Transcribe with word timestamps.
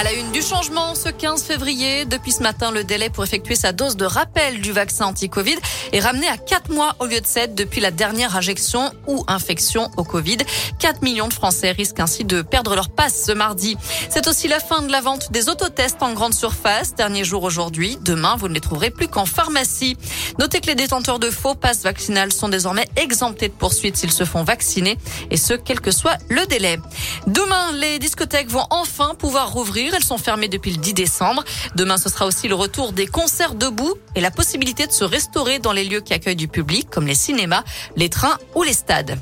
À 0.00 0.02
la 0.02 0.14
une 0.14 0.32
du 0.32 0.40
changement, 0.40 0.94
ce 0.94 1.10
15 1.10 1.42
février, 1.42 2.06
depuis 2.06 2.32
ce 2.32 2.42
matin, 2.42 2.70
le 2.70 2.84
délai 2.84 3.10
pour 3.10 3.22
effectuer 3.22 3.54
sa 3.54 3.72
dose 3.72 3.98
de 3.98 4.06
rappel 4.06 4.62
du 4.62 4.72
vaccin 4.72 5.04
anti-Covid 5.04 5.56
est 5.92 6.00
ramené 6.00 6.26
à 6.26 6.38
4 6.38 6.72
mois 6.72 6.96
au 7.00 7.04
lieu 7.04 7.20
de 7.20 7.26
7 7.26 7.54
depuis 7.54 7.82
la 7.82 7.90
dernière 7.90 8.34
injection 8.34 8.94
ou 9.06 9.24
infection 9.28 9.90
au 9.98 10.04
Covid. 10.04 10.38
4 10.78 11.02
millions 11.02 11.28
de 11.28 11.34
Français 11.34 11.72
risquent 11.72 12.00
ainsi 12.00 12.24
de 12.24 12.40
perdre 12.40 12.74
leur 12.74 12.88
passe 12.88 13.24
ce 13.26 13.32
mardi. 13.32 13.76
C'est 14.08 14.26
aussi 14.26 14.48
la 14.48 14.58
fin 14.58 14.80
de 14.80 14.90
la 14.90 15.02
vente 15.02 15.32
des 15.32 15.50
autotests 15.50 16.02
en 16.02 16.14
grande 16.14 16.32
surface. 16.32 16.94
Dernier 16.94 17.24
jour 17.24 17.42
aujourd'hui. 17.42 17.98
Demain, 18.00 18.36
vous 18.36 18.48
ne 18.48 18.54
les 18.54 18.60
trouverez 18.60 18.90
plus 18.90 19.08
qu'en 19.08 19.26
pharmacie. 19.26 19.98
Notez 20.38 20.62
que 20.62 20.68
les 20.68 20.76
détenteurs 20.76 21.18
de 21.18 21.28
faux 21.28 21.54
passes 21.54 21.82
vaccinales 21.82 22.32
sont 22.32 22.48
désormais 22.48 22.86
exemptés 22.96 23.48
de 23.48 23.52
poursuites 23.52 23.98
s'ils 23.98 24.12
se 24.12 24.24
font 24.24 24.44
vacciner 24.44 24.96
et 25.30 25.36
ce, 25.36 25.52
quel 25.52 25.82
que 25.82 25.90
soit 25.90 26.16
le 26.30 26.46
délai. 26.46 26.78
Demain, 27.26 27.72
les 27.72 27.98
discothèques 27.98 28.48
vont 28.48 28.64
enfin 28.70 29.14
pouvoir 29.14 29.52
rouvrir 29.52 29.89
elles 29.94 30.04
sont 30.04 30.18
fermées 30.18 30.48
depuis 30.48 30.72
le 30.72 30.78
10 30.78 30.94
décembre. 30.94 31.44
Demain, 31.74 31.96
ce 31.96 32.08
sera 32.08 32.26
aussi 32.26 32.48
le 32.48 32.54
retour 32.54 32.92
des 32.92 33.06
concerts 33.06 33.54
debout 33.54 33.94
et 34.14 34.20
la 34.20 34.30
possibilité 34.30 34.86
de 34.86 34.92
se 34.92 35.04
restaurer 35.04 35.58
dans 35.58 35.72
les 35.72 35.84
lieux 35.84 36.00
qui 36.00 36.12
accueillent 36.12 36.36
du 36.36 36.48
public, 36.48 36.88
comme 36.90 37.06
les 37.06 37.14
cinémas, 37.14 37.64
les 37.96 38.08
trains 38.08 38.38
ou 38.54 38.62
les 38.62 38.72
stades. 38.72 39.18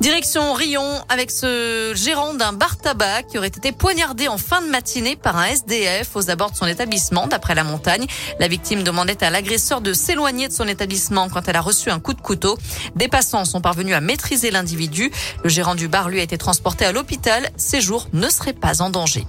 Direction 0.00 0.52
Rion 0.54 1.02
avec 1.08 1.30
ce 1.30 1.92
gérant 1.94 2.34
d'un 2.34 2.52
bar 2.52 2.78
tabac 2.78 3.24
qui 3.24 3.38
aurait 3.38 3.48
été 3.48 3.72
poignardé 3.72 4.28
en 4.28 4.38
fin 4.38 4.62
de 4.62 4.68
matinée 4.68 5.16
par 5.16 5.36
un 5.36 5.44
SDF 5.44 6.16
aux 6.16 6.30
abords 6.30 6.52
de 6.52 6.56
son 6.56 6.66
établissement 6.66 7.26
d'après 7.26 7.54
la 7.54 7.64
montagne. 7.64 8.06
La 8.38 8.48
victime 8.48 8.82
demandait 8.82 9.22
à 9.22 9.30
l'agresseur 9.30 9.80
de 9.80 9.92
s'éloigner 9.92 10.48
de 10.48 10.52
son 10.52 10.68
établissement 10.68 11.28
quand 11.28 11.48
elle 11.48 11.56
a 11.56 11.60
reçu 11.60 11.90
un 11.90 12.00
coup 12.00 12.14
de 12.14 12.20
couteau. 12.20 12.58
Des 12.96 13.08
passants 13.08 13.44
sont 13.44 13.60
parvenus 13.60 13.94
à 13.94 14.00
maîtriser 14.00 14.50
l'individu. 14.50 15.10
Le 15.44 15.50
gérant 15.50 15.74
du 15.74 15.88
bar 15.88 16.08
lui 16.08 16.20
a 16.20 16.22
été 16.22 16.38
transporté 16.38 16.84
à 16.84 16.92
l'hôpital. 16.92 17.50
Ses 17.56 17.80
jours 17.80 18.08
ne 18.12 18.28
seraient 18.28 18.52
pas 18.52 18.82
en 18.82 18.90
danger. 18.90 19.26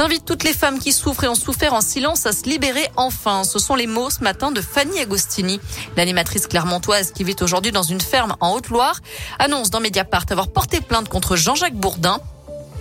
J'invite 0.00 0.24
toutes 0.24 0.44
les 0.44 0.54
femmes 0.54 0.78
qui 0.78 0.94
souffrent 0.94 1.24
et 1.24 1.28
ont 1.28 1.34
souffert 1.34 1.74
en 1.74 1.82
silence 1.82 2.24
à 2.24 2.32
se 2.32 2.44
libérer 2.44 2.88
enfin. 2.96 3.44
Ce 3.44 3.58
sont 3.58 3.74
les 3.74 3.86
mots 3.86 4.08
ce 4.08 4.24
matin 4.24 4.50
de 4.50 4.62
Fanny 4.62 4.98
Agostini, 4.98 5.60
l'animatrice 5.94 6.46
clermontoise 6.46 7.10
qui 7.10 7.22
vit 7.22 7.36
aujourd'hui 7.42 7.70
dans 7.70 7.82
une 7.82 8.00
ferme 8.00 8.34
en 8.40 8.54
Haute-Loire, 8.54 9.02
annonce 9.38 9.68
dans 9.68 9.78
Mediapart 9.78 10.24
avoir 10.30 10.48
porté 10.48 10.80
plainte 10.80 11.10
contre 11.10 11.36
Jean-Jacques 11.36 11.74
Bourdin. 11.74 12.18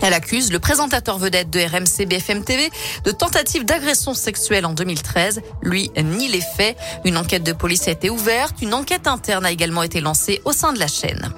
Elle 0.01 0.13
accuse 0.13 0.49
le 0.49 0.59
présentateur 0.59 1.17
vedette 1.17 1.49
de 1.49 1.59
RMC 1.59 2.05
BFM 2.07 2.45
TV 2.45 2.71
de 3.03 3.11
tentative 3.11 3.65
d'agression 3.65 4.13
sexuelle 4.13 4.65
en 4.65 4.71
2013. 4.71 5.41
Lui 5.61 5.91
nie 6.01 6.29
les 6.29 6.39
faits. 6.39 6.77
Une 7.03 7.17
enquête 7.17 7.43
de 7.43 7.51
police 7.51 7.89
a 7.89 7.91
été 7.91 8.09
ouverte. 8.09 8.61
Une 8.61 8.73
enquête 8.73 9.07
interne 9.07 9.45
a 9.45 9.51
également 9.51 9.83
été 9.83 9.99
lancée 9.99 10.41
au 10.45 10.53
sein 10.53 10.71
de 10.71 10.79
la 10.79 10.87
chaîne. 10.87 11.33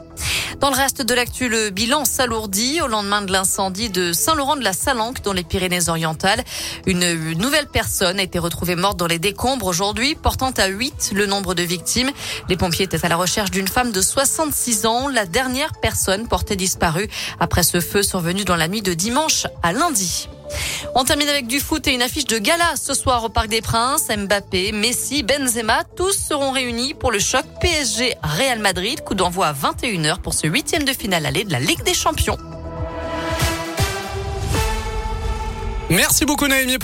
Dans 0.61 0.69
le 0.69 0.75
reste 0.75 1.01
de 1.01 1.15
l'actu, 1.15 1.51
bilan 1.71 2.05
s'alourdit 2.05 2.81
au 2.81 2.87
lendemain 2.87 3.23
de 3.23 3.31
l'incendie 3.31 3.89
de 3.89 4.13
Saint-Laurent 4.13 4.55
de 4.55 4.63
la 4.63 4.73
Salanque 4.73 5.23
dans 5.23 5.33
les 5.33 5.43
Pyrénées-Orientales. 5.43 6.43
Une 6.85 7.33
nouvelle 7.33 7.65
personne 7.65 8.19
a 8.19 8.23
été 8.23 8.37
retrouvée 8.37 8.75
morte 8.75 8.95
dans 8.95 9.07
les 9.07 9.17
décombres 9.17 9.65
aujourd'hui, 9.65 10.13
portant 10.13 10.51
à 10.51 10.67
8 10.67 11.13
le 11.15 11.25
nombre 11.25 11.55
de 11.55 11.63
victimes. 11.63 12.11
Les 12.47 12.57
pompiers 12.57 12.85
étaient 12.85 13.03
à 13.03 13.09
la 13.09 13.15
recherche 13.15 13.49
d'une 13.49 13.67
femme 13.67 13.91
de 13.91 14.01
66 14.01 14.85
ans, 14.85 15.07
la 15.07 15.25
dernière 15.25 15.71
personne 15.81 16.27
portée 16.27 16.55
disparue 16.55 17.09
après 17.39 17.63
ce 17.63 17.79
feu 17.79 18.03
survenu 18.03 18.43
dans 18.43 18.55
la 18.55 18.67
nuit 18.67 18.83
de 18.83 18.93
dimanche 18.93 19.47
à 19.63 19.73
lundi. 19.73 20.29
On 20.95 21.03
termine 21.03 21.29
avec 21.29 21.47
du 21.47 21.59
foot 21.59 21.87
et 21.87 21.93
une 21.93 22.01
affiche 22.01 22.25
de 22.25 22.37
gala 22.37 22.75
ce 22.75 22.93
soir 22.93 23.23
au 23.23 23.29
Parc 23.29 23.47
des 23.47 23.61
Princes. 23.61 24.07
Mbappé, 24.09 24.71
Messi, 24.71 25.23
Benzema, 25.23 25.83
tous 25.95 26.11
seront 26.11 26.51
réunis 26.51 26.93
pour 26.93 27.11
le 27.11 27.19
choc 27.19 27.45
PSG-Real 27.61 28.59
Madrid. 28.59 29.03
Coup 29.03 29.15
d'envoi 29.15 29.47
à 29.47 29.53
21h 29.53 30.21
pour 30.21 30.33
ce 30.33 30.47
huitième 30.47 30.83
de 30.83 30.93
finale 30.93 31.25
aller 31.25 31.43
de 31.43 31.51
la 31.51 31.59
Ligue 31.59 31.83
des 31.83 31.93
Champions. 31.93 32.37
Merci 35.91 36.25
beaucoup 36.25 36.47
Naomi. 36.47 36.77